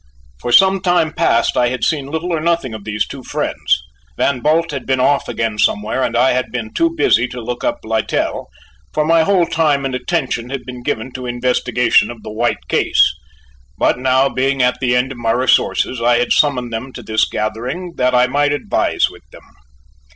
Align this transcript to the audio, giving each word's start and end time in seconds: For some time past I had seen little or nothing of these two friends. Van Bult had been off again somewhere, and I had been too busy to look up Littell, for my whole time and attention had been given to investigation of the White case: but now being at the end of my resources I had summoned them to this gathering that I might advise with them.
For 0.39 0.51
some 0.51 0.81
time 0.81 1.13
past 1.13 1.55
I 1.55 1.69
had 1.69 1.83
seen 1.83 2.07
little 2.07 2.33
or 2.33 2.39
nothing 2.39 2.73
of 2.73 2.85
these 2.85 3.05
two 3.05 3.23
friends. 3.23 3.83
Van 4.17 4.39
Bult 4.39 4.71
had 4.71 4.87
been 4.87 4.99
off 4.99 5.29
again 5.29 5.59
somewhere, 5.59 6.01
and 6.01 6.17
I 6.17 6.31
had 6.31 6.51
been 6.51 6.73
too 6.73 6.95
busy 6.95 7.27
to 7.27 7.39
look 7.39 7.63
up 7.63 7.81
Littell, 7.83 8.47
for 8.95 9.05
my 9.05 9.21
whole 9.21 9.45
time 9.45 9.85
and 9.85 9.93
attention 9.93 10.49
had 10.49 10.65
been 10.65 10.81
given 10.81 11.11
to 11.11 11.27
investigation 11.27 12.09
of 12.09 12.23
the 12.23 12.31
White 12.31 12.67
case: 12.67 13.13
but 13.77 13.99
now 13.99 14.27
being 14.27 14.63
at 14.63 14.79
the 14.79 14.95
end 14.95 15.11
of 15.11 15.19
my 15.19 15.33
resources 15.33 16.01
I 16.01 16.17
had 16.17 16.33
summoned 16.33 16.73
them 16.73 16.91
to 16.93 17.03
this 17.03 17.25
gathering 17.29 17.93
that 17.97 18.15
I 18.15 18.25
might 18.25 18.53
advise 18.53 19.07
with 19.07 19.21
them. 19.31 19.45